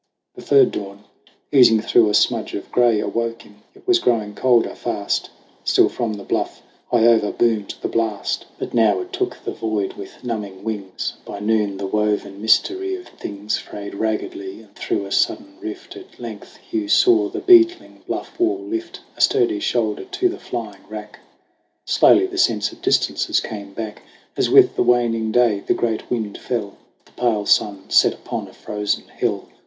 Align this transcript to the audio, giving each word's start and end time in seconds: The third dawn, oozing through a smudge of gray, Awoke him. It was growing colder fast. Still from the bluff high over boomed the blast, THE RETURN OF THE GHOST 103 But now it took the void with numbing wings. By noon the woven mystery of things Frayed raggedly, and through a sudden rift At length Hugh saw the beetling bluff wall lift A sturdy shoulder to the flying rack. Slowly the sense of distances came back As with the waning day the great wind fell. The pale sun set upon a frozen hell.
The 0.33 0.41
third 0.41 0.71
dawn, 0.71 1.03
oozing 1.53 1.79
through 1.79 2.09
a 2.09 2.15
smudge 2.15 2.55
of 2.55 2.71
gray, 2.71 2.99
Awoke 2.99 3.43
him. 3.43 3.61
It 3.75 3.85
was 3.87 3.99
growing 3.99 4.33
colder 4.33 4.73
fast. 4.73 5.29
Still 5.63 5.89
from 5.89 6.13
the 6.13 6.23
bluff 6.23 6.63
high 6.89 7.05
over 7.05 7.31
boomed 7.31 7.75
the 7.83 7.87
blast, 7.87 8.47
THE 8.57 8.65
RETURN 8.65 8.65
OF 8.65 8.71
THE 8.71 8.75
GHOST 8.75 8.75
103 8.81 8.81
But 8.81 8.81
now 8.81 9.01
it 9.01 9.13
took 9.13 9.45
the 9.45 9.51
void 9.53 9.93
with 9.93 10.23
numbing 10.23 10.63
wings. 10.63 11.13
By 11.23 11.39
noon 11.39 11.77
the 11.77 11.85
woven 11.85 12.41
mystery 12.41 12.95
of 12.95 13.09
things 13.09 13.59
Frayed 13.59 13.93
raggedly, 13.93 14.61
and 14.61 14.73
through 14.75 15.05
a 15.05 15.11
sudden 15.11 15.53
rift 15.61 15.95
At 15.95 16.19
length 16.19 16.57
Hugh 16.71 16.87
saw 16.87 17.29
the 17.29 17.39
beetling 17.39 18.01
bluff 18.07 18.39
wall 18.39 18.57
lift 18.57 19.01
A 19.15 19.21
sturdy 19.21 19.59
shoulder 19.59 20.05
to 20.05 20.29
the 20.29 20.39
flying 20.39 20.81
rack. 20.89 21.19
Slowly 21.85 22.25
the 22.25 22.39
sense 22.39 22.71
of 22.71 22.81
distances 22.81 23.39
came 23.39 23.73
back 23.75 24.01
As 24.35 24.49
with 24.49 24.75
the 24.75 24.81
waning 24.81 25.31
day 25.31 25.59
the 25.59 25.75
great 25.75 26.09
wind 26.09 26.39
fell. 26.39 26.77
The 27.05 27.11
pale 27.11 27.45
sun 27.45 27.91
set 27.91 28.15
upon 28.15 28.47
a 28.47 28.53
frozen 28.53 29.03
hell. 29.07 29.47